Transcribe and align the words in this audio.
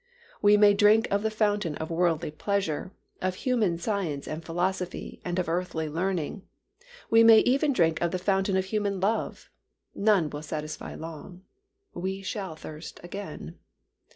We 0.41 0.57
may 0.57 0.73
drink 0.73 1.07
of 1.11 1.21
the 1.21 1.29
fountain 1.29 1.75
of 1.75 1.91
worldly 1.91 2.31
pleasure, 2.31 2.91
of 3.21 3.35
human 3.35 3.77
science 3.77 4.27
and 4.27 4.43
philosophy 4.43 5.21
and 5.23 5.37
of 5.37 5.47
earthly 5.47 5.87
learning, 5.89 6.41
we 7.11 7.23
may 7.23 7.41
even 7.41 7.71
drink 7.71 8.01
of 8.01 8.09
the 8.09 8.17
fountain 8.17 8.57
of 8.57 8.65
human 8.65 8.99
love, 8.99 9.51
none 9.93 10.31
will 10.31 10.41
satisfy 10.41 10.95
long; 10.95 11.43
we 11.93 12.23
shall 12.23 12.55
thirst 12.55 12.99
again. 13.03 13.59